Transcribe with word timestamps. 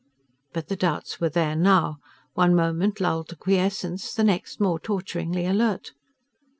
But 0.51 0.67
the 0.67 0.75
doubts 0.75 1.19
were 1.21 1.29
there 1.29 1.55
now, 1.55 1.97
one 2.33 2.55
moment 2.55 2.99
lulled 2.99 3.29
to 3.29 3.35
quiescence, 3.35 4.15
the 4.15 4.23
next 4.23 4.59
more 4.59 4.79
torturingly 4.79 5.45
alert. 5.45 5.91